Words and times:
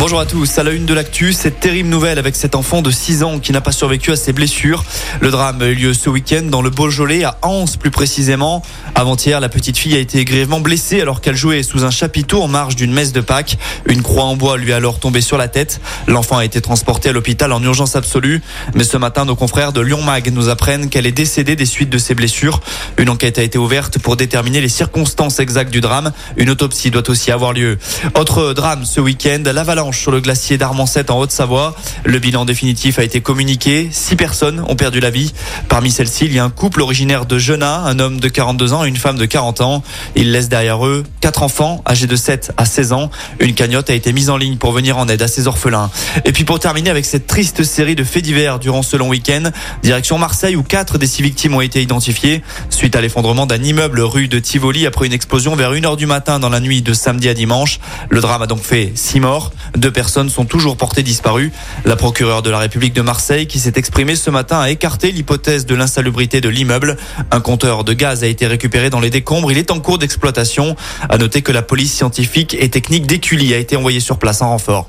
Bonjour 0.00 0.18
à 0.18 0.24
tous, 0.24 0.56
à 0.56 0.62
la 0.62 0.70
une 0.70 0.86
de 0.86 0.94
l'actu, 0.94 1.34
cette 1.34 1.60
terrible 1.60 1.90
nouvelle 1.90 2.18
avec 2.18 2.34
cet 2.34 2.54
enfant 2.54 2.80
de 2.80 2.90
6 2.90 3.22
ans 3.22 3.38
qui 3.38 3.52
n'a 3.52 3.60
pas 3.60 3.70
survécu 3.70 4.10
à 4.10 4.16
ses 4.16 4.32
blessures. 4.32 4.82
Le 5.20 5.30
drame 5.30 5.60
a 5.60 5.66
eu 5.66 5.74
lieu 5.74 5.92
ce 5.92 6.08
week-end 6.08 6.40
dans 6.40 6.62
le 6.62 6.70
Beaujolais, 6.70 7.22
à 7.24 7.36
Anse 7.42 7.76
plus 7.76 7.90
précisément. 7.90 8.62
Avant-hier, 8.94 9.40
la 9.40 9.50
petite 9.50 9.76
fille 9.76 9.94
a 9.94 9.98
été 9.98 10.24
grièvement 10.24 10.60
blessée 10.60 11.02
alors 11.02 11.20
qu'elle 11.20 11.36
jouait 11.36 11.62
sous 11.62 11.84
un 11.84 11.90
chapiteau 11.90 12.42
en 12.42 12.48
marge 12.48 12.76
d'une 12.76 12.94
messe 12.94 13.12
de 13.12 13.20
Pâques. 13.20 13.58
Une 13.84 14.00
croix 14.02 14.24
en 14.24 14.36
bois 14.36 14.56
lui 14.56 14.70
est 14.70 14.72
alors 14.72 15.00
tombée 15.00 15.20
sur 15.20 15.36
la 15.36 15.48
tête. 15.48 15.82
L'enfant 16.06 16.38
a 16.38 16.46
été 16.46 16.62
transporté 16.62 17.10
à 17.10 17.12
l'hôpital 17.12 17.52
en 17.52 17.62
urgence 17.62 17.94
absolue. 17.94 18.40
Mais 18.74 18.84
ce 18.84 18.96
matin, 18.96 19.26
nos 19.26 19.36
confrères 19.36 19.74
de 19.74 19.82
Lyon 19.82 20.00
Mag 20.02 20.32
nous 20.32 20.48
apprennent 20.48 20.88
qu'elle 20.88 21.06
est 21.06 21.12
décédée 21.12 21.56
des 21.56 21.66
suites 21.66 21.90
de 21.90 21.98
ses 21.98 22.14
blessures. 22.14 22.60
Une 22.96 23.10
enquête 23.10 23.38
a 23.38 23.42
été 23.42 23.58
ouverte 23.58 23.98
pour 23.98 24.16
déterminer 24.16 24.62
les 24.62 24.70
circonstances 24.70 25.40
exactes 25.40 25.70
du 25.70 25.82
drame. 25.82 26.10
Une 26.38 26.48
autopsie 26.48 26.90
doit 26.90 27.10
aussi 27.10 27.30
avoir 27.30 27.52
lieu. 27.52 27.76
Autre 28.14 28.54
drame 28.54 28.86
ce 28.86 29.02
week-end, 29.02 29.42
l'avalanche 29.44 29.89
sur 29.96 30.10
le 30.10 30.20
glacier 30.20 30.58
d'Armancette 30.58 31.10
en 31.10 31.18
Haute-Savoie. 31.18 31.74
Le 32.04 32.18
bilan 32.18 32.44
définitif 32.44 32.98
a 32.98 33.02
été 33.02 33.20
communiqué. 33.20 33.88
Six 33.90 34.16
personnes 34.16 34.64
ont 34.68 34.76
perdu 34.76 35.00
la 35.00 35.10
vie. 35.10 35.32
Parmi 35.68 35.90
celles-ci, 35.90 36.26
il 36.26 36.32
y 36.32 36.38
a 36.38 36.44
un 36.44 36.50
couple 36.50 36.82
originaire 36.82 37.26
de 37.26 37.38
Genain, 37.38 37.84
un 37.84 37.98
homme 37.98 38.20
de 38.20 38.28
42 38.28 38.72
ans 38.72 38.84
et 38.84 38.88
une 38.88 38.96
femme 38.96 39.18
de 39.18 39.26
40 39.26 39.60
ans. 39.60 39.82
Ils 40.16 40.32
laissent 40.32 40.48
derrière 40.48 40.84
eux 40.86 41.04
quatre 41.20 41.42
enfants 41.42 41.82
âgés 41.86 42.06
de 42.06 42.16
7 42.16 42.52
à 42.56 42.64
16 42.64 42.92
ans. 42.92 43.10
Une 43.40 43.54
cagnotte 43.54 43.90
a 43.90 43.94
été 43.94 44.12
mise 44.12 44.30
en 44.30 44.36
ligne 44.36 44.56
pour 44.56 44.72
venir 44.72 44.98
en 44.98 45.08
aide 45.08 45.22
à 45.22 45.28
ces 45.28 45.46
orphelins. 45.46 45.90
Et 46.24 46.32
puis 46.32 46.44
pour 46.44 46.58
terminer 46.58 46.90
avec 46.90 47.04
cette 47.04 47.26
triste 47.26 47.62
série 47.64 47.94
de 47.94 48.04
faits 48.04 48.24
divers 48.24 48.58
durant 48.58 48.82
ce 48.82 48.96
long 48.96 49.08
week-end, 49.08 49.50
direction 49.82 50.18
Marseille 50.18 50.56
où 50.56 50.62
quatre 50.62 50.98
des 50.98 51.06
six 51.06 51.22
victimes 51.22 51.54
ont 51.54 51.60
été 51.60 51.82
identifiées 51.82 52.42
suite 52.68 52.96
à 52.96 53.00
l'effondrement 53.00 53.46
d'un 53.46 53.62
immeuble 53.62 54.00
rue 54.00 54.28
de 54.28 54.38
Tivoli 54.38 54.86
après 54.86 55.06
une 55.06 55.12
explosion 55.12 55.56
vers 55.56 55.72
1h 55.72 55.96
du 55.96 56.06
matin 56.06 56.38
dans 56.38 56.48
la 56.48 56.60
nuit 56.60 56.82
de 56.82 56.92
samedi 56.92 57.28
à 57.28 57.34
dimanche. 57.34 57.80
Le 58.08 58.20
drame 58.20 58.42
a 58.42 58.46
donc 58.46 58.62
fait 58.62 58.92
six 58.94 59.20
morts. 59.20 59.52
Deux 59.80 59.90
personnes 59.90 60.28
sont 60.28 60.44
toujours 60.44 60.76
portées 60.76 61.02
disparues. 61.02 61.52
La 61.86 61.96
procureure 61.96 62.42
de 62.42 62.50
la 62.50 62.58
République 62.58 62.92
de 62.92 63.00
Marseille, 63.00 63.46
qui 63.46 63.58
s'est 63.58 63.72
exprimée 63.76 64.14
ce 64.14 64.28
matin, 64.28 64.60
a 64.60 64.68
écarté 64.68 65.10
l'hypothèse 65.10 65.64
de 65.64 65.74
l'insalubrité 65.74 66.42
de 66.42 66.50
l'immeuble. 66.50 66.98
Un 67.30 67.40
compteur 67.40 67.82
de 67.82 67.94
gaz 67.94 68.22
a 68.22 68.26
été 68.26 68.46
récupéré 68.46 68.90
dans 68.90 69.00
les 69.00 69.08
décombres. 69.08 69.50
Il 69.50 69.56
est 69.56 69.70
en 69.70 69.80
cours 69.80 69.96
d'exploitation. 69.96 70.76
À 71.08 71.16
noter 71.16 71.40
que 71.40 71.50
la 71.50 71.62
police 71.62 71.94
scientifique 71.94 72.54
et 72.60 72.68
technique 72.68 73.06
d'Écully 73.06 73.54
a 73.54 73.56
été 73.56 73.74
envoyée 73.74 74.00
sur 74.00 74.18
place 74.18 74.42
en 74.42 74.50
renfort. 74.50 74.86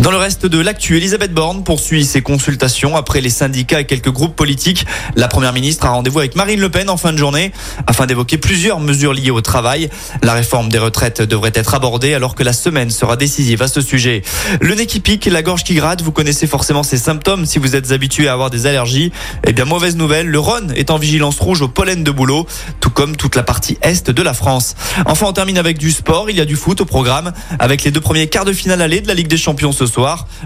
Dans 0.00 0.10
le 0.10 0.16
reste 0.16 0.46
de 0.46 0.58
l'actu, 0.58 0.96
Elisabeth 0.96 1.34
Borne 1.34 1.62
poursuit 1.62 2.06
ses 2.06 2.22
consultations 2.22 2.96
après 2.96 3.20
les 3.20 3.28
syndicats 3.28 3.80
et 3.80 3.84
quelques 3.84 4.10
groupes 4.10 4.34
politiques. 4.34 4.86
La 5.14 5.28
première 5.28 5.52
ministre 5.52 5.84
a 5.84 5.90
rendez-vous 5.90 6.20
avec 6.20 6.36
Marine 6.36 6.58
Le 6.58 6.70
Pen 6.70 6.88
en 6.88 6.96
fin 6.96 7.12
de 7.12 7.18
journée 7.18 7.52
afin 7.86 8.06
d'évoquer 8.06 8.38
plusieurs 8.38 8.80
mesures 8.80 9.12
liées 9.12 9.30
au 9.30 9.42
travail. 9.42 9.90
La 10.22 10.32
réforme 10.32 10.70
des 10.70 10.78
retraites 10.78 11.20
devrait 11.20 11.52
être 11.52 11.74
abordée 11.74 12.14
alors 12.14 12.34
que 12.34 12.42
la 12.42 12.54
semaine 12.54 12.88
sera 12.88 13.18
décisive 13.18 13.60
à 13.60 13.68
ce 13.68 13.82
sujet. 13.82 14.22
Le 14.62 14.74
nez 14.74 14.86
qui 14.86 15.00
pique, 15.00 15.26
la 15.26 15.42
gorge 15.42 15.64
qui 15.64 15.74
gratte, 15.74 16.00
vous 16.00 16.12
connaissez 16.12 16.46
forcément 16.46 16.82
ces 16.82 16.96
symptômes 16.96 17.44
si 17.44 17.58
vous 17.58 17.76
êtes 17.76 17.92
habitué 17.92 18.26
à 18.26 18.32
avoir 18.32 18.48
des 18.48 18.64
allergies. 18.64 19.12
Eh 19.46 19.52
bien, 19.52 19.66
mauvaise 19.66 19.96
nouvelle, 19.96 20.28
le 20.28 20.38
Rhône 20.38 20.72
est 20.76 20.90
en 20.90 20.96
vigilance 20.96 21.38
rouge 21.38 21.60
au 21.60 21.68
pollen 21.68 22.04
de 22.04 22.10
boulot, 22.10 22.46
tout 22.80 22.88
comme 22.88 23.16
toute 23.16 23.36
la 23.36 23.42
partie 23.42 23.76
est 23.82 24.08
de 24.08 24.22
la 24.22 24.32
France. 24.32 24.76
Enfin, 25.04 25.26
on 25.26 25.34
termine 25.34 25.58
avec 25.58 25.76
du 25.76 25.90
sport. 25.90 26.30
Il 26.30 26.36
y 26.36 26.40
a 26.40 26.46
du 26.46 26.56
foot 26.56 26.80
au 26.80 26.86
programme 26.86 27.34
avec 27.58 27.84
les 27.84 27.90
deux 27.90 28.00
premiers 28.00 28.28
quarts 28.28 28.46
de 28.46 28.54
finale 28.54 28.80
aller 28.80 29.02
de 29.02 29.08
la 29.08 29.12
Ligue 29.12 29.28
des 29.28 29.36
Champions 29.36 29.72
ce 29.72 29.84
soir. 29.84 29.89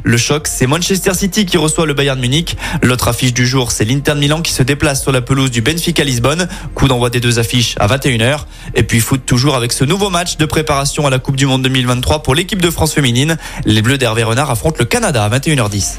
Le 0.03 0.17
choc, 0.17 0.47
c'est 0.47 0.67
Manchester 0.67 1.15
City 1.15 1.47
qui 1.47 1.57
reçoit 1.57 1.87
le 1.87 1.95
Bayern 1.95 2.19
Munich. 2.19 2.57
L'autre 2.83 3.09
affiche 3.09 3.35
du 3.35 3.47
jour, 3.47 3.73
c'est 3.73 3.85
l'Inter 3.85 4.15
Milan 4.15 4.43
qui 4.43 4.53
se 4.53 4.63
déplace 4.63 5.03
sur 5.03 5.13
la 5.13 5.21
pelouse 5.21 5.51
du 5.51 5.61
Benfica 5.61 6.05
Lisbonne. 6.05 6.49
Coup 6.75 6.89
d'envoi 6.89 7.11
des 7.11 7.21
deux 7.21 7.39
affiches 7.39 7.75
à 7.79 7.87
21h. 7.87 8.45
Et 8.75 8.83
puis 8.83 9.01
foot 9.01 9.25
toujours 9.27 9.55
avec 9.55 9.73
ce 9.73 9.85
nouveau 9.85 10.11
match 10.11 10.37
de 10.37 10.47
préparation 10.47 11.07
à 11.07 11.11
la 11.11 11.19
Coupe 11.19 11.37
du 11.37 11.47
Monde 11.47 11.63
2023 11.63 12.23
pour 12.23 12.35
l'équipe 12.35 12.63
de 12.63 12.71
France 12.71 12.95
féminine. 12.95 13.37
Les 13.65 13.83
Bleus 13.83 13.99
d'Hervé 13.99 14.23
Renard 14.23 14.51
affrontent 14.51 14.77
le 14.79 14.85
Canada 14.85 15.25
à 15.25 15.29
21h10. 15.31 15.99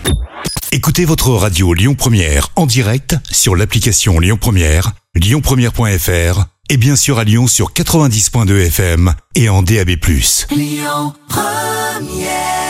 Écoutez 0.71 1.05
votre 1.05 1.29
radio 1.29 1.73
Lyon 1.73 1.95
Première 1.95 2.49
en 2.55 2.65
direct 2.65 3.15
sur 3.31 3.55
l'application 3.55 4.19
Lyon 4.19 4.37
Première, 4.39 4.91
lyonpremière.fr 5.15 6.45
et 6.69 6.77
bien 6.77 6.95
sûr 6.95 7.19
à 7.19 7.23
Lyon 7.23 7.47
sur 7.47 7.71
90.2 7.71 8.67
FM 8.67 9.13
et 9.35 9.49
en 9.49 9.61
DAB+. 9.61 9.91
Lyon 10.51 11.13
Première 11.29 12.64